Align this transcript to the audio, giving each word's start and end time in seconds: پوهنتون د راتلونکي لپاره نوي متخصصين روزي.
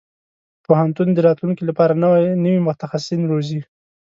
پوهنتون 0.65 1.07
د 1.13 1.19
راتلونکي 1.27 1.63
لپاره 1.69 1.93
نوي 2.45 2.59
متخصصين 2.67 3.21
روزي. 3.31 3.59